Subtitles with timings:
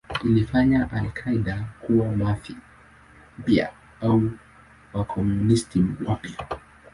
[0.23, 2.55] Ilifanya al-Qaeda kuwa Mafia
[3.37, 4.31] mpya au
[4.93, 6.45] Wakomunisti wapya.